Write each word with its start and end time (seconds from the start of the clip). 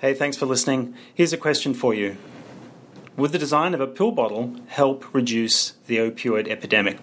Hey, 0.00 0.14
thanks 0.14 0.38
for 0.38 0.46
listening. 0.46 0.94
Here's 1.14 1.34
a 1.34 1.36
question 1.36 1.74
for 1.74 1.92
you 1.92 2.16
Would 3.18 3.32
the 3.32 3.38
design 3.38 3.74
of 3.74 3.82
a 3.82 3.86
pill 3.86 4.12
bottle 4.12 4.56
help 4.68 5.04
reduce 5.12 5.72
the 5.88 5.98
opioid 5.98 6.48
epidemic? 6.48 6.96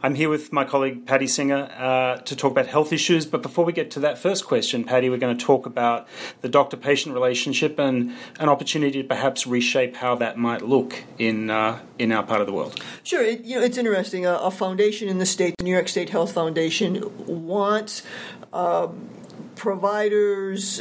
I'm 0.00 0.14
here 0.14 0.28
with 0.28 0.52
my 0.52 0.64
colleague 0.64 1.06
Patti 1.06 1.26
Singer 1.26 1.68
uh, 1.76 2.18
to 2.18 2.36
talk 2.36 2.52
about 2.52 2.68
health 2.68 2.92
issues. 2.92 3.26
But 3.26 3.42
before 3.42 3.64
we 3.64 3.72
get 3.72 3.90
to 3.92 4.00
that 4.00 4.16
first 4.16 4.46
question, 4.46 4.84
Patti, 4.84 5.10
we're 5.10 5.18
going 5.18 5.36
to 5.36 5.44
talk 5.44 5.66
about 5.66 6.06
the 6.40 6.48
doctor 6.48 6.76
patient 6.76 7.16
relationship 7.16 7.80
and 7.80 8.14
an 8.38 8.48
opportunity 8.48 9.02
to 9.02 9.08
perhaps 9.08 9.44
reshape 9.44 9.96
how 9.96 10.14
that 10.14 10.38
might 10.38 10.62
look 10.62 11.02
in, 11.18 11.50
uh, 11.50 11.80
in 11.98 12.12
our 12.12 12.22
part 12.22 12.40
of 12.40 12.46
the 12.46 12.52
world. 12.52 12.80
Sure. 13.02 13.24
It, 13.24 13.42
you 13.42 13.58
know, 13.58 13.64
it's 13.64 13.76
interesting. 13.76 14.24
A, 14.24 14.34
a, 14.34 14.52
foundation 14.52 15.08
in 15.08 15.18
the 15.18 15.26
state, 15.26 15.56
the 15.58 15.64
New 15.64 15.72
York 15.72 15.88
State 15.88 16.10
Health 16.10 16.30
Foundation, 16.30 17.02
wants. 17.26 18.04
Um, 18.52 19.10
providers, 19.56 20.80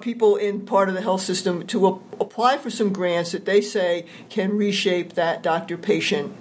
people 0.00 0.36
in 0.36 0.64
part 0.66 0.88
of 0.88 0.94
the 0.94 1.02
health 1.02 1.22
system 1.22 1.66
to 1.66 1.86
apply 2.20 2.58
for 2.58 2.70
some 2.70 2.92
grants 2.92 3.32
that 3.32 3.44
they 3.44 3.60
say 3.60 4.06
can 4.28 4.56
reshape 4.56 5.14
that 5.14 5.42
doctor 5.42 5.76
patient 5.76 6.34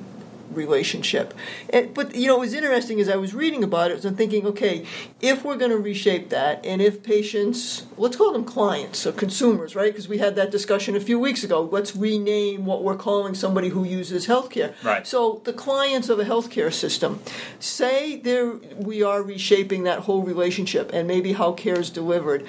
relationship. 0.55 1.33
And, 1.69 1.93
but 1.93 2.15
you 2.15 2.27
know, 2.27 2.37
it 2.37 2.39
was 2.39 2.53
interesting 2.53 2.99
as 2.99 3.09
I 3.09 3.15
was 3.15 3.33
reading 3.33 3.63
about 3.63 3.91
it. 3.91 4.03
I'm 4.05 4.15
thinking, 4.15 4.45
okay, 4.47 4.85
if 5.21 5.43
we're 5.43 5.57
going 5.57 5.71
to 5.71 5.77
reshape 5.77 6.29
that, 6.29 6.65
and 6.65 6.81
if 6.81 7.03
patients, 7.03 7.85
let's 7.97 8.15
call 8.15 8.33
them 8.33 8.45
clients 8.45 9.05
or 9.05 9.11
consumers, 9.11 9.75
right? 9.75 9.91
Because 9.91 10.07
we 10.07 10.17
had 10.17 10.35
that 10.35 10.51
discussion 10.51 10.95
a 10.95 10.99
few 10.99 11.19
weeks 11.19 11.43
ago. 11.43 11.61
Let's 11.61 11.95
rename 11.95 12.65
what 12.65 12.83
we're 12.83 12.97
calling 12.97 13.35
somebody 13.35 13.69
who 13.69 13.83
uses 13.83 14.27
healthcare. 14.27 14.73
Right. 14.83 15.05
So 15.05 15.41
the 15.43 15.53
clients 15.53 16.09
of 16.09 16.19
a 16.19 16.25
healthcare 16.25 16.73
system, 16.73 17.21
say 17.59 18.17
there 18.17 18.53
we 18.75 19.03
are 19.03 19.21
reshaping 19.21 19.83
that 19.83 19.99
whole 19.99 20.23
relationship 20.23 20.91
and 20.93 21.07
maybe 21.07 21.33
how 21.33 21.51
care 21.53 21.79
is 21.79 21.89
delivered. 21.89 22.45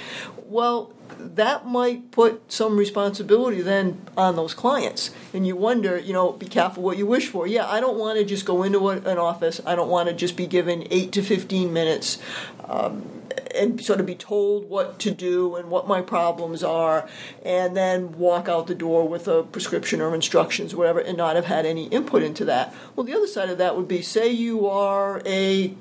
Well, 0.49 0.93
that 1.19 1.67
might 1.67 2.11
put 2.11 2.51
some 2.51 2.77
responsibility 2.77 3.61
then 3.63 4.01
on 4.17 4.37
those 4.37 4.55
clients. 4.55 5.11
And 5.33 5.47
you 5.47 5.57
wonder, 5.57 5.99
you 5.99 6.13
know, 6.13 6.33
be 6.33 6.47
careful 6.47 6.83
what 6.83 6.99
you 6.99 7.07
wish 7.07 7.29
for. 7.29 7.47
Yeah, 7.47 7.67
I 7.67 7.81
don't 7.81 7.99
want 7.99 8.19
to 8.19 8.25
just 8.25 8.45
go 8.45 8.63
into 8.63 8.89
an 8.89 9.19
office. 9.19 9.61
I 9.67 9.75
don't 9.75 9.89
want 9.89 10.09
to 10.09 10.15
just 10.15 10.37
be 10.37 10.47
given 10.47 10.87
eight 10.91 11.13
to 11.13 11.23
15 11.23 11.73
minutes 11.73 12.19
um, 12.65 13.23
and 13.55 13.83
sort 13.83 14.01
of 14.01 14.07
be 14.07 14.15
told 14.15 14.69
what 14.69 14.99
to 15.01 15.11
do 15.11 15.57
and 15.57 15.71
what 15.71 15.87
my 15.87 16.01
problems 16.01 16.63
are, 16.63 17.09
and 17.45 17.77
then 17.77 18.19
walk 18.19 18.49
out 18.49 18.67
the 18.67 18.75
door 18.75 19.09
with 19.09 19.29
a 19.29 19.43
prescription 19.43 20.01
or 20.01 20.15
instructions, 20.15 20.75
or 20.75 20.79
whatever, 20.79 21.01
and 21.01 21.17
not 21.17 21.37
have 21.37 21.47
had 21.47 21.67
any 21.67 21.87
input 21.89 22.23
into 22.23 22.45
that. 22.45 22.75
Well, 22.95 23.05
the 23.05 23.15
other 23.15 23.27
side 23.27 23.49
of 23.49 23.59
that 23.59 23.77
would 23.77 23.89
be 23.89 24.03
say 24.03 24.31
you 24.31 24.67
are 24.67 25.23
a 25.25 25.75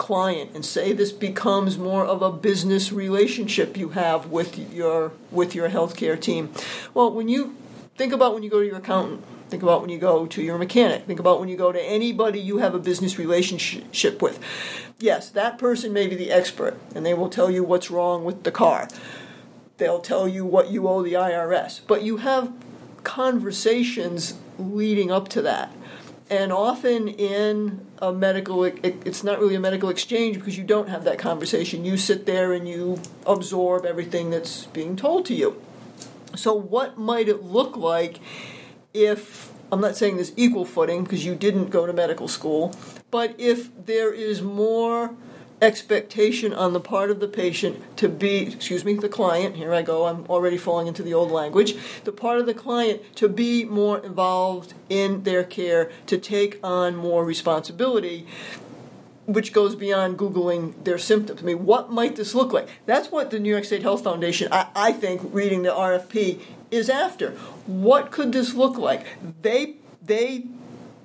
client 0.00 0.50
and 0.54 0.64
say 0.64 0.94
this 0.94 1.12
becomes 1.12 1.76
more 1.76 2.06
of 2.06 2.22
a 2.22 2.32
business 2.32 2.90
relationship 2.90 3.76
you 3.76 3.90
have 3.90 4.28
with 4.28 4.58
your 4.72 5.12
with 5.30 5.54
your 5.54 5.68
healthcare 5.68 6.18
team. 6.18 6.50
Well, 6.94 7.12
when 7.12 7.28
you 7.28 7.54
think 7.96 8.14
about 8.14 8.32
when 8.32 8.42
you 8.42 8.48
go 8.48 8.60
to 8.60 8.66
your 8.66 8.78
accountant, 8.78 9.22
think 9.50 9.62
about 9.62 9.82
when 9.82 9.90
you 9.90 9.98
go 9.98 10.24
to 10.24 10.42
your 10.42 10.56
mechanic, 10.56 11.04
think 11.04 11.20
about 11.20 11.38
when 11.38 11.50
you 11.50 11.56
go 11.56 11.70
to 11.70 11.82
anybody 11.82 12.40
you 12.40 12.58
have 12.58 12.74
a 12.74 12.78
business 12.78 13.18
relationship 13.18 14.22
with. 14.22 14.40
Yes, 14.98 15.28
that 15.28 15.58
person 15.58 15.92
may 15.92 16.06
be 16.06 16.16
the 16.16 16.32
expert 16.32 16.78
and 16.94 17.04
they 17.04 17.12
will 17.12 17.28
tell 17.28 17.50
you 17.50 17.62
what's 17.62 17.90
wrong 17.90 18.24
with 18.24 18.44
the 18.44 18.50
car. 18.50 18.88
They'll 19.76 20.00
tell 20.00 20.26
you 20.26 20.46
what 20.46 20.70
you 20.70 20.88
owe 20.88 21.02
the 21.02 21.12
IRS, 21.12 21.80
but 21.86 22.02
you 22.02 22.16
have 22.18 22.50
conversations 23.04 24.34
leading 24.58 25.10
up 25.10 25.28
to 25.28 25.42
that 25.42 25.74
and 26.30 26.52
often 26.52 27.08
in 27.08 27.84
a 27.98 28.12
medical 28.12 28.64
it's 28.64 29.24
not 29.24 29.40
really 29.40 29.56
a 29.56 29.60
medical 29.60 29.88
exchange 29.88 30.36
because 30.38 30.56
you 30.56 30.64
don't 30.64 30.88
have 30.88 31.04
that 31.04 31.18
conversation. 31.18 31.84
You 31.84 31.96
sit 31.96 32.24
there 32.24 32.52
and 32.52 32.68
you 32.68 33.00
absorb 33.26 33.84
everything 33.84 34.30
that's 34.30 34.66
being 34.66 34.96
told 34.96 35.26
to 35.26 35.34
you. 35.34 35.60
So 36.36 36.54
what 36.54 36.96
might 36.96 37.28
it 37.28 37.42
look 37.42 37.76
like 37.76 38.20
if 38.92 39.52
i'm 39.72 39.80
not 39.80 39.96
saying 39.96 40.16
there's 40.16 40.32
equal 40.36 40.64
footing 40.64 41.04
because 41.04 41.24
you 41.24 41.34
didn't 41.34 41.70
go 41.70 41.86
to 41.86 41.92
medical 41.92 42.26
school 42.26 42.74
but 43.10 43.34
if 43.38 43.70
there 43.86 44.12
is 44.12 44.42
more 44.42 45.14
expectation 45.60 46.52
on 46.52 46.72
the 46.72 46.80
part 46.80 47.10
of 47.10 47.20
the 47.20 47.28
patient 47.28 47.96
to 47.96 48.08
be, 48.08 48.52
excuse 48.52 48.84
me, 48.84 48.94
the 48.94 49.08
client, 49.08 49.56
here 49.56 49.74
I 49.74 49.82
go, 49.82 50.06
I'm 50.06 50.24
already 50.26 50.56
falling 50.56 50.86
into 50.86 51.02
the 51.02 51.14
old 51.14 51.30
language, 51.30 51.76
the 52.04 52.12
part 52.12 52.38
of 52.38 52.46
the 52.46 52.54
client 52.54 53.02
to 53.16 53.28
be 53.28 53.64
more 53.64 53.98
involved 53.98 54.74
in 54.88 55.24
their 55.24 55.44
care, 55.44 55.90
to 56.06 56.18
take 56.18 56.58
on 56.62 56.96
more 56.96 57.24
responsibility. 57.24 58.26
Which 59.26 59.52
goes 59.52 59.76
beyond 59.76 60.18
Googling 60.18 60.82
their 60.82 60.98
symptoms. 60.98 61.40
I 61.40 61.44
mean, 61.44 61.64
what 61.64 61.92
might 61.92 62.16
this 62.16 62.34
look 62.34 62.52
like? 62.52 62.68
That's 62.86 63.12
what 63.12 63.30
the 63.30 63.38
New 63.38 63.50
York 63.50 63.64
State 63.64 63.82
Health 63.82 64.02
Foundation, 64.02 64.48
I, 64.50 64.66
I 64.74 64.92
think, 64.92 65.20
reading 65.32 65.62
the 65.62 65.68
RFP, 65.68 66.40
is 66.72 66.88
after. 66.90 67.32
What 67.66 68.10
could 68.10 68.32
this 68.32 68.54
look 68.54 68.76
like? 68.76 69.06
They 69.42 69.76
they 70.02 70.46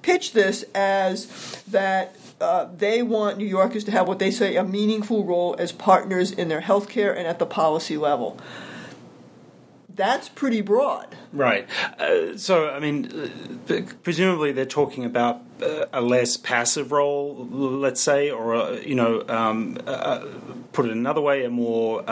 pitch 0.06 0.34
this 0.34 0.64
as 0.76 1.26
that 1.68 2.16
uh, 2.40 2.68
they 2.78 3.02
want 3.02 3.38
New 3.38 3.46
Yorkers 3.46 3.84
to 3.86 3.92
have 3.92 4.08
what 4.08 4.20
they 4.20 4.30
say 4.30 4.56
a 4.56 4.64
meaningful 4.64 5.26
role 5.26 5.56
as 5.58 5.72
partners 5.72 6.32
in 6.32 6.48
their 6.48 6.62
healthcare 6.62 7.18
and 7.18 7.26
at 7.26 7.40
the 7.40 7.46
policy 7.46 7.98
level. 7.98 8.38
That's 9.96 10.30
pretty 10.30 10.62
broad. 10.62 11.16
Right. 11.34 11.68
Uh, 11.98 12.38
so, 12.38 12.70
I 12.70 12.80
mean, 12.80 13.32
uh, 13.70 13.82
presumably 14.04 14.52
they're 14.52 14.66
talking 14.66 15.06
about 15.06 15.42
uh, 15.64 15.86
a 15.92 16.02
less 16.02 16.38
passive 16.38 16.92
role, 16.92 17.48
let's 17.50 18.02
say, 18.02 18.30
or, 18.30 18.54
a, 18.54 18.86
you 18.86 18.96
know, 18.96 19.24
um, 19.28 19.78
uh, 19.88 20.26
put 20.74 20.86
it 20.86 20.92
another 20.92 21.22
way, 21.22 21.46
a 21.46 21.50
more 21.50 22.04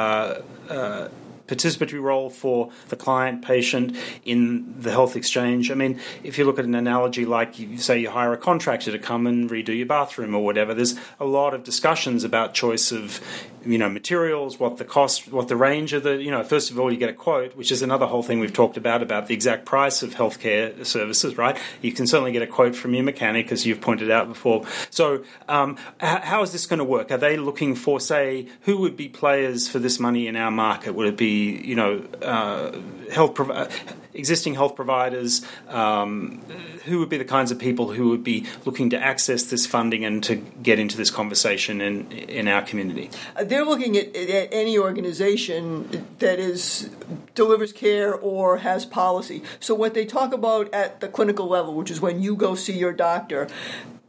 participatory 1.54 2.02
role 2.02 2.30
for 2.30 2.72
the 2.90 2.96
client 2.96 3.42
patient 3.44 3.96
in 4.26 4.80
the 4.80 4.92
health 4.92 5.16
exchange. 5.16 5.72
I 5.72 5.76
mean, 5.76 6.00
if 6.24 6.38
you 6.38 6.46
look 6.46 6.60
at 6.60 6.66
an 6.66 6.76
analogy 6.76 7.26
like 7.26 7.60
you 7.60 7.78
say 7.78 8.00
you 8.00 8.10
hire 8.10 8.34
a 8.34 8.38
contractor 8.38 8.92
to 8.92 9.00
come 9.00 9.28
and 9.28 9.50
redo 9.50 9.76
your 9.76 9.86
bathroom 9.86 10.36
or 10.36 10.44
whatever, 10.44 10.74
there's 10.74 10.96
a 11.20 11.26
lot 11.26 11.54
of 11.54 11.64
discussions 11.64 12.24
about 12.24 12.54
choice 12.54 12.92
of 12.92 13.20
you 13.66 13.78
know 13.78 13.90
materials, 13.90 14.60
what 14.60 14.78
the 14.78 14.86
cost, 14.86 15.32
what 15.32 15.48
the 15.48 15.56
range 15.56 15.94
of 15.94 16.04
the 16.04 16.22
you 16.22 16.32
know. 16.32 16.44
First 16.44 16.72
of 16.72 16.80
all, 16.80 16.92
you 16.92 16.98
get 16.98 17.10
a 17.10 17.14
quote, 17.14 17.56
which 17.56 17.72
is 17.72 17.82
another 17.82 18.06
whole 18.06 18.24
thing 18.24 18.40
we've 18.40 18.54
talked 18.54 18.78
about 18.78 19.02
about 19.02 19.28
the 19.28 19.34
exact 19.34 19.66
price 19.66 20.04
of 20.04 20.16
healthcare 20.16 20.86
services. 20.86 21.38
Right? 21.38 21.58
You 21.82 21.92
can 21.92 22.08
certainly 22.08 22.32
get 22.32 22.42
a 22.42 22.48
quote 22.48 22.76
from 22.76 22.94
your 22.94 23.04
mechanic, 23.04 23.52
as 23.52 23.66
you've 23.66 23.82
pointed 23.82 24.12
out 24.12 24.28
before. 24.28 24.66
So, 24.90 25.24
um, 25.48 25.78
how 26.00 26.42
is 26.44 26.52
this 26.52 26.66
going 26.66 26.80
to 26.80 26.86
work? 26.86 27.12
Are 27.12 27.18
they 27.18 27.38
looking 27.38 27.76
for, 27.76 28.00
say, 28.00 28.48
who 28.62 28.78
would 28.78 28.98
be 28.98 29.10
players 29.10 29.68
for 29.68 29.80
this 29.80 30.00
money 30.00 30.28
in 30.28 30.36
our 30.36 30.52
market? 30.52 30.94
Would 30.94 31.08
it 31.08 31.18
be 31.18 31.62
you 31.64 31.76
know 31.76 32.06
uh, 32.22 32.78
health 33.12 33.36
provi- 33.36 33.74
existing 34.14 34.56
health 34.56 34.76
providers? 34.76 35.46
Um, 35.68 36.42
who 36.86 37.00
would 37.00 37.10
be 37.10 37.18
the 37.18 37.26
kinds 37.26 37.52
of 37.52 37.60
people 37.60 37.92
who 37.94 38.10
would 38.10 38.24
be 38.24 38.46
looking 38.66 38.90
to 38.90 39.00
access 39.00 39.44
this 39.44 39.66
funding 39.66 40.04
and 40.04 40.24
to 40.24 40.36
get 40.36 40.80
into 40.80 40.98
this 40.98 41.12
conversation 41.12 41.82
in 41.82 42.12
in 42.12 42.48
our 42.48 42.62
community? 42.62 43.10
Uh, 43.36 43.44
they're 43.44 43.66
looking 43.66 43.98
at, 43.98 44.16
at 44.16 44.50
any 44.52 44.78
organization 44.78 46.06
that 46.20 46.40
is 46.40 46.90
delivers 47.36 47.74
care 47.74 48.14
or 48.14 48.58
has 48.58 48.86
policy. 48.86 49.44
So 49.60 49.74
what 49.76 49.94
they 49.94 50.06
talk 50.06 50.34
about 50.34 50.74
at 50.74 51.00
the 51.00 51.08
clinical 51.08 51.48
level, 51.48 51.74
which 51.74 51.92
is 51.92 52.02
when 52.02 52.22
you 52.22 52.36
go 52.36 52.56
see 52.56 52.78
your 52.78 52.94
doctor, 52.94 53.48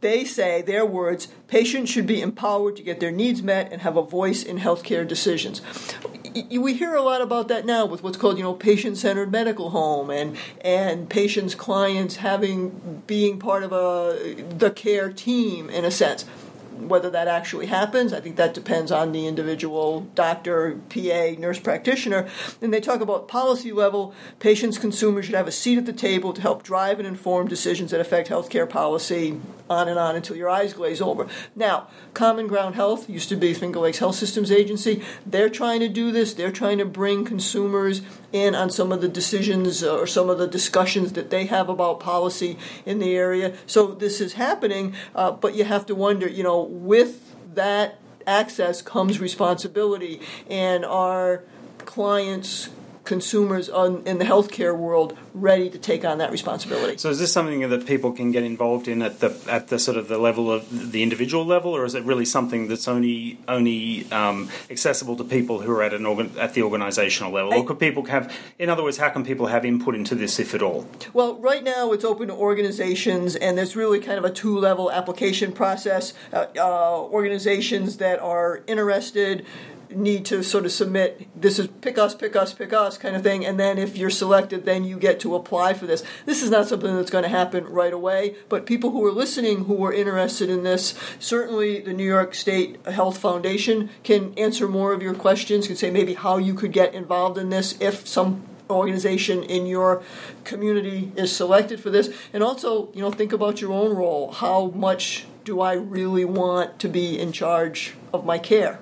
they 0.01 0.23
say, 0.23 0.61
their 0.61 0.85
words, 0.85 1.27
patients 1.47 1.89
should 1.89 2.05
be 2.05 2.21
empowered 2.21 2.75
to 2.75 2.83
get 2.83 2.99
their 2.99 3.11
needs 3.11 3.41
met 3.41 3.71
and 3.71 3.81
have 3.81 3.97
a 3.97 4.03
voice 4.03 4.43
in 4.43 4.59
healthcare 4.59 5.07
decisions 5.07 5.61
we 6.35 6.73
hear 6.73 6.95
a 6.95 7.01
lot 7.01 7.21
about 7.21 7.47
that 7.47 7.65
now 7.65 7.85
with 7.85 8.03
what's 8.03 8.17
called 8.17 8.37
you 8.37 8.43
know 8.43 8.53
patient 8.53 8.97
centered 8.97 9.31
medical 9.31 9.69
home 9.69 10.09
and 10.09 10.37
and 10.61 11.09
patients 11.09 11.55
clients 11.55 12.17
having 12.17 13.03
being 13.07 13.39
part 13.39 13.63
of 13.63 13.71
a 13.71 14.43
the 14.49 14.71
care 14.71 15.11
team 15.11 15.69
in 15.69 15.85
a 15.85 15.91
sense 15.91 16.25
whether 16.77 17.09
that 17.09 17.27
actually 17.27 17.67
happens, 17.67 18.13
I 18.13 18.19
think 18.19 18.35
that 18.35 18.53
depends 18.53 18.91
on 18.91 19.11
the 19.11 19.27
individual 19.27 20.01
doctor, 20.15 20.79
PA, 20.89 21.35
nurse 21.37 21.59
practitioner. 21.59 22.27
And 22.61 22.73
they 22.73 22.81
talk 22.81 23.01
about 23.01 23.27
policy 23.27 23.71
level, 23.71 24.13
patients, 24.39 24.77
consumers 24.77 25.25
should 25.25 25.35
have 25.35 25.47
a 25.47 25.51
seat 25.51 25.77
at 25.77 25.85
the 25.85 25.93
table 25.93 26.33
to 26.33 26.41
help 26.41 26.63
drive 26.63 26.99
and 26.99 27.07
inform 27.07 27.47
decisions 27.47 27.91
that 27.91 27.99
affect 27.99 28.29
healthcare 28.29 28.69
policy, 28.69 29.39
on 29.69 29.87
and 29.87 29.97
on 29.97 30.15
until 30.15 30.35
your 30.35 30.49
eyes 30.49 30.73
glaze 30.73 31.01
over. 31.01 31.27
Now, 31.55 31.87
Common 32.13 32.47
Ground 32.47 32.75
Health 32.75 33.09
used 33.09 33.29
to 33.29 33.35
be 33.35 33.53
Finger 33.53 33.79
Lakes 33.79 33.99
Health 33.99 34.15
Systems 34.15 34.51
Agency. 34.51 35.03
They're 35.25 35.49
trying 35.49 35.79
to 35.79 35.89
do 35.89 36.11
this. 36.11 36.33
They're 36.33 36.51
trying 36.51 36.77
to 36.77 36.85
bring 36.85 37.25
consumers 37.25 38.01
in 38.35 38.53
on 38.53 38.69
some 38.69 38.91
of 38.91 38.99
the 39.01 39.07
decisions 39.07 39.83
or 39.83 40.05
some 40.05 40.29
of 40.29 40.37
the 40.37 40.47
discussions 40.47 41.13
that 41.13 41.29
they 41.29 41.45
have 41.45 41.69
about 41.69 41.99
policy 41.99 42.57
in 42.85 42.99
the 42.99 43.15
area. 43.15 43.55
So 43.65 43.87
this 43.87 44.19
is 44.19 44.33
happening, 44.33 44.93
uh, 45.15 45.31
but 45.31 45.55
you 45.55 45.63
have 45.63 45.85
to 45.85 45.95
wonder, 45.95 46.27
you 46.27 46.43
know, 46.43 46.61
with 46.61 47.35
that 47.55 47.99
access 48.27 48.81
comes 48.81 49.19
responsibility, 49.19 50.19
and 50.49 50.83
our 50.83 51.43
clients 51.85 52.69
consumers 53.05 53.69
on, 53.69 54.03
in 54.05 54.17
the 54.17 54.25
healthcare 54.25 54.75
world 54.77 55.17
ready 55.33 55.69
to 55.69 55.77
take 55.77 56.03
on 56.03 56.17
that 56.17 56.31
responsibility. 56.31 56.97
So, 56.97 57.09
is 57.09 57.19
this 57.19 57.31
something 57.31 57.67
that 57.69 57.85
people 57.85 58.11
can 58.11 58.31
get 58.31 58.43
involved 58.43 58.87
in 58.87 59.01
at 59.01 59.19
the 59.19 59.37
at 59.49 59.67
the 59.67 59.79
sort 59.79 59.97
of 59.97 60.07
the 60.07 60.17
level 60.17 60.51
of 60.51 60.91
the 60.91 61.03
individual 61.03 61.45
level, 61.45 61.75
or 61.75 61.85
is 61.85 61.95
it 61.95 62.03
really 62.03 62.25
something 62.25 62.67
that's 62.67 62.87
only 62.87 63.39
only 63.47 64.11
um, 64.11 64.49
accessible 64.69 65.15
to 65.17 65.23
people 65.23 65.61
who 65.61 65.71
are 65.71 65.83
at 65.83 65.93
an 65.93 66.05
organ, 66.05 66.31
at 66.39 66.53
the 66.53 66.61
organisational 66.61 67.31
level, 67.31 67.53
or 67.53 67.65
could 67.65 67.79
people 67.79 68.05
have? 68.05 68.33
In 68.59 68.69
other 68.69 68.83
words, 68.83 68.97
how 68.97 69.09
can 69.09 69.23
people 69.23 69.47
have 69.47 69.65
input 69.65 69.95
into 69.95 70.15
this, 70.15 70.39
if 70.39 70.53
at 70.53 70.61
all? 70.61 70.87
Well, 71.13 71.35
right 71.35 71.63
now 71.63 71.91
it's 71.91 72.05
open 72.05 72.27
to 72.27 72.33
organizations, 72.33 73.35
and 73.35 73.57
there's 73.57 73.75
really 73.75 73.99
kind 73.99 74.17
of 74.17 74.25
a 74.25 74.31
two 74.31 74.57
level 74.57 74.91
application 74.91 75.51
process. 75.51 76.13
Uh, 76.33 76.47
uh, 76.57 77.01
organizations 77.01 77.97
that 77.97 78.19
are 78.19 78.63
interested 78.67 79.45
need 79.89 80.25
to 80.25 80.43
sort 80.43 80.65
of 80.65 80.71
submit 80.71 81.27
this 81.39 81.59
is 81.59 81.67
pick 81.81 81.97
us 81.97 82.15
pick 82.15 82.35
us 82.35 82.53
pick 82.53 82.73
us 82.73 82.97
kind 82.97 83.15
of 83.15 83.23
thing 83.23 83.45
and 83.45 83.59
then 83.59 83.77
if 83.77 83.97
you're 83.97 84.09
selected 84.09 84.65
then 84.65 84.83
you 84.83 84.97
get 84.97 85.19
to 85.19 85.35
apply 85.35 85.73
for 85.73 85.85
this. 85.85 86.03
This 86.25 86.41
is 86.41 86.49
not 86.49 86.67
something 86.67 86.95
that's 86.95 87.11
going 87.11 87.23
to 87.23 87.29
happen 87.29 87.65
right 87.65 87.93
away 87.93 88.35
but 88.49 88.65
people 88.65 88.91
who 88.91 89.05
are 89.05 89.11
listening 89.11 89.65
who 89.65 89.83
are 89.85 89.93
interested 89.93 90.49
in 90.49 90.63
this 90.63 90.93
certainly 91.19 91.79
the 91.81 91.93
new 91.93 92.05
york 92.05 92.33
state 92.33 92.85
health 92.85 93.17
foundation 93.17 93.89
can 94.03 94.33
answer 94.37 94.67
more 94.67 94.93
of 94.93 95.01
your 95.01 95.13
questions 95.13 95.67
can 95.67 95.75
say 95.75 95.91
maybe 95.91 96.13
how 96.13 96.37
you 96.37 96.53
could 96.53 96.71
get 96.71 96.93
involved 96.93 97.37
in 97.37 97.49
this 97.49 97.79
if 97.79 98.07
some 98.07 98.43
organization 98.69 99.43
in 99.43 99.67
your 99.67 100.01
community 100.43 101.11
is 101.15 101.35
selected 101.35 101.79
for 101.79 101.91
this. 101.91 102.09
And 102.33 102.41
also 102.41 102.91
you 102.93 103.01
know 103.01 103.11
think 103.11 103.31
about 103.31 103.61
your 103.61 103.71
own 103.71 103.95
role. 103.95 104.31
How 104.31 104.67
much 104.67 105.25
do 105.45 105.61
i 105.61 105.73
really 105.73 106.25
want 106.25 106.79
to 106.79 106.89
be 106.89 107.19
in 107.19 107.31
charge 107.31 107.93
of 108.11 108.25
my 108.25 108.39
care 108.39 108.79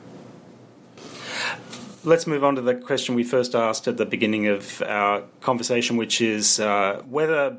Let's 2.06 2.28
move 2.28 2.44
on 2.44 2.56
to 2.56 2.62
the 2.62 2.76
question 2.76 3.16
we 3.16 3.24
first 3.24 3.56
asked 3.56 3.88
at 3.88 3.96
the 3.96 4.06
beginning 4.06 4.48
of 4.48 4.82
our 4.82 5.24
conversation, 5.40 5.96
which 5.96 6.20
is 6.20 6.60
uh, 6.60 7.02
whether 7.10 7.58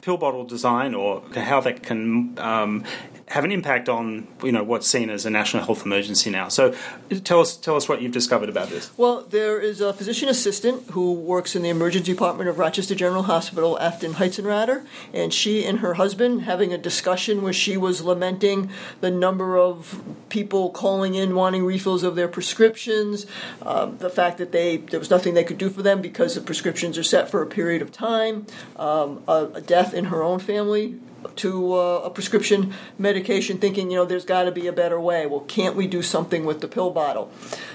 pill 0.00 0.16
bottle 0.16 0.44
design 0.44 0.94
or 0.94 1.22
how 1.34 1.60
that 1.62 1.82
can 1.82 2.38
um, 2.38 2.84
have 3.30 3.44
an 3.44 3.52
impact 3.52 3.88
on 3.88 4.26
you 4.42 4.50
know 4.50 4.64
what's 4.64 4.88
seen 4.88 5.08
as 5.08 5.24
a 5.24 5.30
national 5.30 5.64
health 5.64 5.86
emergency 5.86 6.30
now. 6.30 6.48
So 6.48 6.74
tell 7.22 7.40
us 7.40 7.56
tell 7.56 7.76
us 7.76 7.88
what 7.88 8.02
you've 8.02 8.12
discovered 8.12 8.48
about 8.48 8.70
this. 8.70 8.90
Well, 8.96 9.22
there 9.22 9.60
is 9.60 9.80
a 9.80 9.92
physician 9.92 10.28
assistant 10.28 10.90
who 10.90 11.12
works 11.12 11.54
in 11.54 11.62
the 11.62 11.68
emergency 11.68 12.12
department 12.12 12.50
of 12.50 12.58
Rochester 12.58 12.94
General 12.96 13.22
Hospital, 13.22 13.78
Afton 13.78 14.14
Heitzenrater, 14.14 14.84
and 15.14 15.32
she 15.32 15.64
and 15.64 15.78
her 15.78 15.94
husband 15.94 16.42
having 16.42 16.72
a 16.72 16.78
discussion 16.78 17.40
where 17.42 17.52
she 17.52 17.76
was 17.76 18.02
lamenting 18.02 18.68
the 19.00 19.12
number 19.12 19.56
of 19.56 20.02
people 20.28 20.70
calling 20.70 21.14
in 21.14 21.36
wanting 21.36 21.64
refills 21.64 22.02
of 22.02 22.16
their 22.16 22.28
prescriptions, 22.28 23.26
um, 23.62 23.96
the 23.98 24.10
fact 24.10 24.38
that 24.38 24.50
they 24.50 24.78
there 24.78 24.98
was 24.98 25.10
nothing 25.10 25.34
they 25.34 25.44
could 25.44 25.58
do 25.58 25.70
for 25.70 25.82
them 25.82 26.02
because 26.02 26.34
the 26.34 26.40
prescriptions 26.40 26.98
are 26.98 27.04
set 27.04 27.30
for 27.30 27.42
a 27.42 27.46
period 27.46 27.80
of 27.80 27.92
time, 27.92 28.44
um, 28.74 29.22
a, 29.28 29.48
a 29.54 29.60
death 29.60 29.94
in 29.94 30.06
her 30.06 30.20
own 30.20 30.40
family 30.40 30.98
to 31.36 31.74
uh, 31.74 32.02
a 32.04 32.10
prescription 32.10 32.74
medication 32.98 33.58
thinking, 33.58 33.90
you 33.90 33.98
know, 33.98 34.04
there's 34.04 34.24
got 34.24 34.44
to 34.44 34.52
be 34.52 34.66
a 34.66 34.72
better 34.72 35.00
way. 35.00 35.26
Well, 35.26 35.40
can't 35.40 35.76
we 35.76 35.86
do 35.86 36.02
something 36.02 36.44
with 36.44 36.60
the 36.60 36.68
pill 36.68 36.90
bottle? 36.90 37.30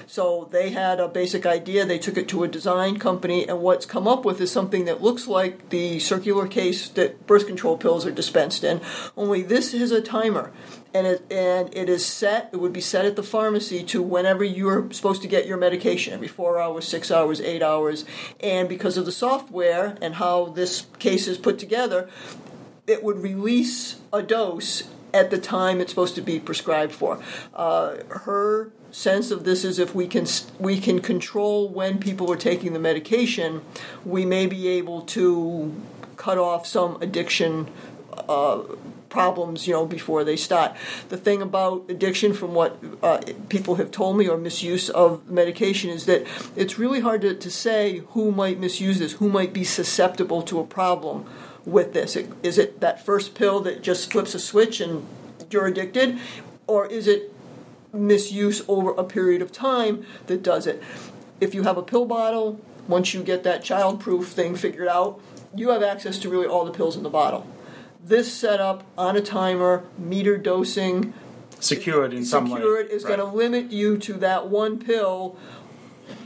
So 0.06 0.48
they 0.50 0.70
had 0.70 1.00
a 1.00 1.08
basic 1.08 1.46
idea. 1.46 1.84
They 1.84 1.98
took 1.98 2.16
it 2.16 2.28
to 2.28 2.44
a 2.44 2.48
design 2.48 2.98
company, 2.98 3.48
and 3.48 3.60
what's 3.60 3.86
come 3.86 4.06
up 4.06 4.24
with 4.24 4.40
is 4.40 4.52
something 4.52 4.84
that 4.84 5.02
looks 5.02 5.26
like 5.26 5.70
the 5.70 5.98
circular 5.98 6.46
case 6.46 6.88
that 6.90 7.26
birth 7.26 7.46
control 7.46 7.76
pills 7.76 8.06
are 8.06 8.10
dispensed 8.10 8.64
in, 8.64 8.80
only 9.16 9.42
this 9.42 9.74
is 9.74 9.90
a 9.90 10.00
timer. 10.00 10.52
And 10.94 11.06
it, 11.06 11.30
and 11.30 11.76
it 11.76 11.90
is 11.90 12.06
set, 12.06 12.48
it 12.54 12.56
would 12.56 12.72
be 12.72 12.80
set 12.80 13.04
at 13.04 13.16
the 13.16 13.22
pharmacy 13.22 13.82
to 13.84 14.00
whenever 14.00 14.42
you're 14.42 14.90
supposed 14.92 15.20
to 15.22 15.28
get 15.28 15.46
your 15.46 15.58
medication, 15.58 16.14
every 16.14 16.28
four 16.28 16.58
hours, 16.58 16.88
six 16.88 17.10
hours, 17.10 17.38
eight 17.40 17.62
hours. 17.62 18.06
And 18.40 18.66
because 18.66 18.96
of 18.96 19.04
the 19.04 19.12
software 19.12 19.98
and 20.00 20.14
how 20.14 20.46
this 20.46 20.86
case 20.98 21.28
is 21.28 21.36
put 21.36 21.58
together, 21.58 22.08
it 22.86 23.02
would 23.02 23.22
release 23.22 24.00
a 24.12 24.22
dose 24.22 24.84
at 25.12 25.30
the 25.30 25.38
time 25.38 25.80
it's 25.80 25.92
supposed 25.92 26.14
to 26.14 26.20
be 26.20 26.38
prescribed 26.38 26.92
for. 26.92 27.20
Uh, 27.54 27.96
her 28.10 28.70
sense 28.90 29.30
of 29.30 29.44
this 29.44 29.64
is 29.64 29.78
if 29.78 29.94
we 29.94 30.06
can 30.06 30.26
we 30.58 30.80
can 30.80 31.00
control 31.00 31.68
when 31.68 31.98
people 31.98 32.30
are 32.32 32.36
taking 32.36 32.72
the 32.72 32.78
medication, 32.78 33.62
we 34.04 34.24
may 34.24 34.46
be 34.46 34.68
able 34.68 35.02
to 35.02 35.74
cut 36.16 36.38
off 36.38 36.66
some 36.66 37.00
addiction. 37.00 37.68
Uh, 38.28 38.62
problems, 39.08 39.66
you 39.66 39.72
know, 39.72 39.86
before 39.86 40.24
they 40.24 40.36
start. 40.36 40.76
The 41.08 41.16
thing 41.16 41.40
about 41.40 41.88
addiction, 41.88 42.34
from 42.34 42.54
what 42.54 42.78
uh, 43.02 43.22
people 43.48 43.76
have 43.76 43.90
told 43.90 44.18
me, 44.18 44.28
or 44.28 44.36
misuse 44.36 44.90
of 44.90 45.30
medication, 45.30 45.88
is 45.90 46.04
that 46.04 46.26
it's 46.54 46.78
really 46.78 47.00
hard 47.00 47.22
to, 47.22 47.34
to 47.34 47.50
say 47.50 47.98
who 48.08 48.30
might 48.30 48.58
misuse 48.58 48.98
this, 48.98 49.12
who 49.12 49.30
might 49.30 49.54
be 49.54 49.64
susceptible 49.64 50.42
to 50.42 50.58
a 50.60 50.64
problem 50.64 51.24
with 51.66 51.92
this? 51.92 52.16
Is 52.42 52.56
it 52.56 52.80
that 52.80 53.04
first 53.04 53.34
pill 53.34 53.60
that 53.60 53.82
just 53.82 54.10
flips 54.10 54.34
a 54.34 54.38
switch 54.38 54.80
and 54.80 55.06
you're 55.50 55.66
addicted? 55.66 56.18
Or 56.66 56.86
is 56.86 57.06
it 57.06 57.34
misuse 57.92 58.62
over 58.68 58.92
a 58.92 59.04
period 59.04 59.42
of 59.42 59.52
time 59.52 60.06
that 60.28 60.42
does 60.42 60.66
it? 60.66 60.82
If 61.40 61.54
you 61.54 61.64
have 61.64 61.76
a 61.76 61.82
pill 61.82 62.06
bottle, 62.06 62.60
once 62.88 63.12
you 63.12 63.22
get 63.22 63.42
that 63.42 63.62
child-proof 63.62 64.28
thing 64.28 64.54
figured 64.54 64.88
out, 64.88 65.20
you 65.54 65.70
have 65.70 65.82
access 65.82 66.18
to 66.20 66.30
really 66.30 66.46
all 66.46 66.64
the 66.64 66.72
pills 66.72 66.96
in 66.96 67.02
the 67.02 67.10
bottle. 67.10 67.46
This 68.02 68.32
setup 68.32 68.84
on 68.96 69.16
a 69.16 69.20
timer, 69.20 69.84
meter 69.98 70.38
dosing, 70.38 71.12
secured 71.58 72.14
in 72.14 72.24
some 72.24 72.48
way, 72.48 72.58
secured 72.58 72.86
is 72.88 73.02
right. 73.04 73.16
going 73.16 73.30
to 73.30 73.36
limit 73.36 73.72
you 73.72 73.96
to 73.98 74.12
that 74.14 74.48
one 74.48 74.78
pill 74.78 75.36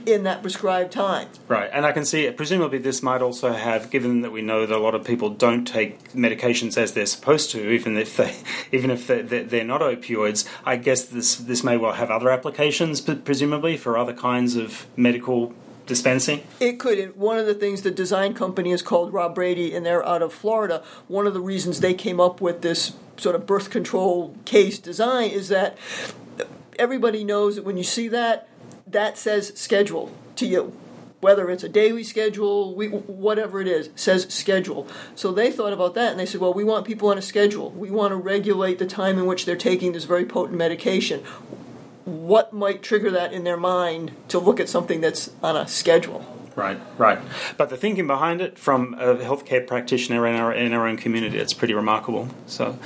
in 0.07 0.23
that 0.25 0.43
prescribed 0.43 0.93
time. 0.93 1.29
Right, 1.49 1.71
and 1.73 1.85
I 1.85 1.93
can 1.93 2.05
see 2.05 2.25
it. 2.25 2.37
Presumably, 2.37 2.79
this 2.79 3.03
might 3.03 3.23
also 3.23 3.53
have, 3.53 3.91
given 3.91 4.23
that 4.23 4.33
we 4.33 4.43
know 4.43 4.67
that 4.67 4.77
a 4.77 4.81
lot 4.81 4.95
of 4.95 5.05
people 5.05 5.31
don't 5.31 5.65
take 5.65 6.13
medications 6.13 6.77
as 6.77 6.93
they're 6.93 7.07
supposed 7.07 7.51
to, 7.53 7.71
even 7.71 7.97
if 7.97 8.17
they, 8.17 8.37
even 8.77 8.91
if 8.91 9.07
they're, 9.07 9.23
they're 9.23 9.65
not 9.65 9.81
opioids. 9.81 10.49
I 10.65 10.77
guess 10.77 11.05
this 11.05 11.37
this 11.37 11.63
may 11.63 11.77
well 11.77 11.93
have 11.93 12.11
other 12.11 12.31
applications, 12.31 13.01
presumably 13.01 13.77
for 13.77 13.99
other 13.99 14.15
kinds 14.15 14.57
of 14.57 14.87
medical 14.97 15.55
dispensing? 15.91 16.43
It 16.61 16.79
could. 16.79 17.17
One 17.17 17.37
of 17.37 17.47
the 17.47 17.55
things 17.55 17.83
the 17.83 17.91
design 17.91 18.33
company 18.33 18.71
is 18.71 18.81
called 18.81 19.13
Rob 19.13 19.35
Brady, 19.35 19.75
and 19.75 19.85
they're 19.85 20.07
out 20.07 20.23
of 20.23 20.33
Florida. 20.33 20.83
One 21.09 21.27
of 21.27 21.35
the 21.35 21.41
reasons 21.41 21.81
they 21.81 21.95
came 21.95 22.21
up 22.21 22.41
with 22.41 22.63
this 22.63 22.93
sort 23.17 23.35
of 23.35 23.45
birth 23.45 23.71
control 23.71 24.35
case 24.45 24.79
design 24.79 25.31
is 25.31 25.49
that 25.49 25.77
everybody 26.79 27.25
knows 27.25 27.57
that 27.57 27.65
when 27.65 27.77
you 27.77 27.85
see 27.85 28.09
that, 28.09 28.49
that 28.93 29.19
says 29.19 29.53
schedule 29.55 30.13
to 30.37 30.47
you 30.47 30.77
whether 31.21 31.51
it's 31.51 31.63
a 31.63 31.69
daily 31.69 32.03
schedule, 32.03 32.75
we, 32.75 32.89
whatever 32.89 33.61
it 33.61 33.69
is, 33.69 33.91
says 33.95 34.27
schedule. 34.31 34.87
So 35.15 35.33
they 35.33 35.53
thought 35.53 35.73
about 35.73 35.95
that 35.95 36.11
and 36.13 36.21
they 36.21 36.27
said, 36.27 36.41
well, 36.41 36.55
we 36.55 36.65
want 36.65 36.87
people 36.87 37.09
on 37.09 37.19
a 37.19 37.23
schedule. 37.23 37.71
We 37.71 37.91
want 37.91 38.13
to 38.13 38.17
regulate 38.17 38.79
the 38.79 38.87
time 38.87 39.19
in 39.19 39.27
which 39.27 39.45
they're 39.45 39.57
taking 39.57 39.93
this 39.93 40.05
very 40.05 40.25
potent 40.25 40.57
medication. 40.57 41.21
What 42.05 42.53
might 42.53 42.83
trigger 42.83 43.11
that 43.11 43.33
in 43.33 43.45
their 43.45 43.59
mind 43.59 44.13
to 44.29 44.39
look 44.39 44.59
at 44.59 44.69
something 44.69 45.01
that's 45.01 45.31
on 45.43 45.57
a 45.57 45.69
schedule? 45.69 46.40
Right, 46.61 46.79
right. 46.99 47.19
But 47.57 47.71
the 47.71 47.79
thinking 47.79 48.07
behind 48.07 48.43
it 48.43 48.59
from 48.59 48.93
a 48.95 49.17
healthcare 49.17 49.67
practitioner 49.67 50.27
in 50.27 50.35
our 50.35 50.53
in 50.53 50.75
our 50.75 50.87
own 50.87 50.99
community, 50.99 51.39
it's 51.39 51.55
pretty 51.55 51.73
remarkable. 51.73 52.29
So 52.47 52.79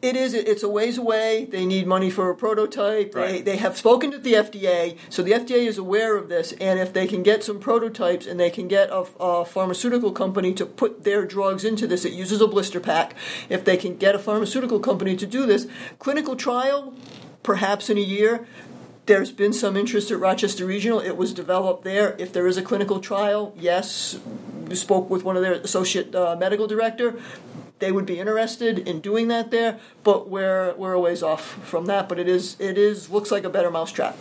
it 0.00 0.16
is. 0.16 0.32
It's 0.32 0.62
a 0.62 0.68
ways 0.68 0.96
away. 0.96 1.44
They 1.44 1.66
need 1.66 1.86
money 1.86 2.08
for 2.08 2.30
a 2.30 2.34
prototype. 2.34 3.14
Right. 3.14 3.44
They 3.44 3.52
they 3.52 3.56
have 3.58 3.76
spoken 3.76 4.10
to 4.12 4.18
the 4.18 4.32
FDA, 4.32 4.96
so 5.10 5.22
the 5.22 5.32
FDA 5.32 5.66
is 5.66 5.76
aware 5.76 6.16
of 6.16 6.30
this. 6.30 6.52
And 6.52 6.78
if 6.78 6.94
they 6.94 7.06
can 7.06 7.22
get 7.22 7.44
some 7.44 7.60
prototypes 7.60 8.26
and 8.26 8.40
they 8.40 8.48
can 8.48 8.66
get 8.66 8.88
a, 8.88 9.04
a 9.20 9.44
pharmaceutical 9.44 10.12
company 10.12 10.54
to 10.54 10.64
put 10.64 11.04
their 11.04 11.26
drugs 11.26 11.64
into 11.64 11.86
this, 11.86 12.06
it 12.06 12.14
uses 12.14 12.40
a 12.40 12.46
blister 12.46 12.80
pack. 12.80 13.14
If 13.50 13.62
they 13.62 13.76
can 13.76 13.98
get 13.98 14.14
a 14.14 14.18
pharmaceutical 14.18 14.80
company 14.80 15.16
to 15.16 15.26
do 15.26 15.44
this, 15.44 15.66
clinical 15.98 16.34
trial 16.34 16.94
perhaps 17.42 17.88
in 17.88 17.98
a 17.98 18.02
year 18.02 18.46
there's 19.08 19.32
been 19.32 19.52
some 19.52 19.76
interest 19.76 20.10
at 20.10 20.20
Rochester 20.20 20.66
Regional. 20.66 21.00
It 21.00 21.16
was 21.16 21.32
developed 21.32 21.82
there. 21.82 22.14
If 22.18 22.32
there 22.32 22.46
is 22.46 22.56
a 22.56 22.62
clinical 22.62 23.00
trial, 23.00 23.54
yes, 23.58 24.18
we 24.68 24.76
spoke 24.76 25.10
with 25.10 25.24
one 25.24 25.36
of 25.36 25.42
their 25.42 25.54
associate 25.54 26.14
uh, 26.14 26.36
medical 26.36 26.66
director. 26.66 27.18
They 27.78 27.90
would 27.90 28.06
be 28.06 28.20
interested 28.20 28.78
in 28.78 29.00
doing 29.00 29.28
that 29.28 29.50
there, 29.50 29.80
but 30.04 30.28
we're 30.28 30.74
we're 30.74 30.92
a 30.92 31.00
ways 31.00 31.22
off 31.22 31.42
from 31.64 31.86
that. 31.86 32.08
But 32.08 32.18
it 32.18 32.28
is 32.28 32.56
it 32.60 32.76
is 32.76 33.08
looks 33.08 33.30
like 33.30 33.44
a 33.44 33.50
better 33.50 33.70
mousetrap. 33.70 34.16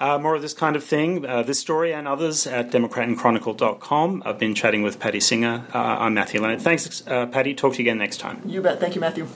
Uh, 0.00 0.18
more 0.18 0.34
of 0.34 0.42
this 0.42 0.54
kind 0.54 0.74
of 0.74 0.82
thing, 0.82 1.24
uh, 1.26 1.42
this 1.42 1.60
story 1.60 1.92
and 1.92 2.08
others 2.08 2.46
at 2.46 2.70
democratandchronicle.com. 2.70 4.22
I've 4.24 4.38
been 4.38 4.54
chatting 4.54 4.82
with 4.82 4.98
Patti 4.98 5.20
Singer. 5.20 5.66
Uh, 5.72 5.78
I'm 5.78 6.14
Matthew 6.14 6.40
Leonard. 6.40 6.60
Thanks, 6.62 7.06
uh, 7.06 7.26
Patti. 7.26 7.54
Talk 7.54 7.74
to 7.74 7.78
you 7.78 7.84
again 7.84 7.98
next 7.98 8.18
time. 8.18 8.42
You 8.44 8.62
bet. 8.62 8.80
Thank 8.80 8.94
you, 8.94 9.00
Matthew. 9.00 9.28